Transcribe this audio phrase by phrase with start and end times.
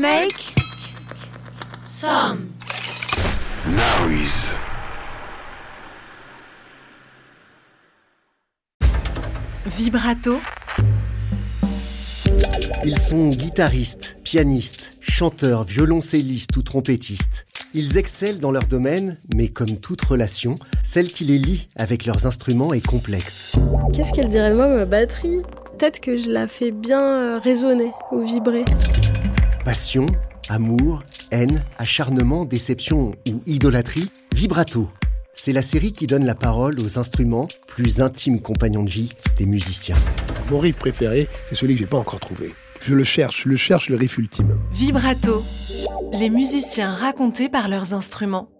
[0.00, 0.52] Make
[1.84, 2.48] some
[3.68, 4.28] noise.
[9.66, 10.40] Vibrato.
[12.84, 17.46] Ils sont guitaristes, pianistes, chanteurs, violoncellistes ou trompettistes.
[17.72, 22.26] Ils excellent dans leur domaine, mais comme toute relation, celle qui les lie avec leurs
[22.26, 23.52] instruments est complexe.
[23.92, 25.42] Qu'est-ce qu'elle dirait de moi, ma batterie?
[25.78, 28.64] Peut-être que je la fais bien euh, résonner ou vibrer.
[29.64, 30.04] Passion,
[30.50, 34.90] amour, haine, acharnement, déception ou idolâtrie, vibrato.
[35.34, 39.46] C'est la série qui donne la parole aux instruments, plus intimes compagnons de vie des
[39.46, 39.96] musiciens.
[40.50, 42.54] Mon riff préféré, c'est celui que j'ai pas encore trouvé.
[42.82, 44.58] Je le cherche, je le cherche, le riff ultime.
[44.74, 45.42] Vibrato.
[46.12, 48.50] Les musiciens racontés par leurs instruments.